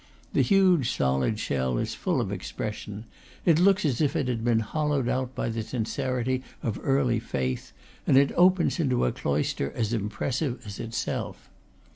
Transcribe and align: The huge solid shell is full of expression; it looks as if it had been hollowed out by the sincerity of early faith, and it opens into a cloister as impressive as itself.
The 0.33 0.41
huge 0.41 0.89
solid 0.89 1.37
shell 1.37 1.77
is 1.77 1.93
full 1.93 2.21
of 2.21 2.31
expression; 2.31 3.05
it 3.45 3.59
looks 3.59 3.85
as 3.85 4.01
if 4.01 4.15
it 4.15 4.27
had 4.27 4.43
been 4.43 4.61
hollowed 4.61 5.07
out 5.07 5.35
by 5.35 5.49
the 5.49 5.61
sincerity 5.61 6.41
of 6.63 6.79
early 6.81 7.19
faith, 7.19 7.71
and 8.07 8.17
it 8.17 8.31
opens 8.35 8.79
into 8.79 9.05
a 9.05 9.11
cloister 9.11 9.71
as 9.73 9.93
impressive 9.93 10.59
as 10.65 10.79
itself. 10.79 11.51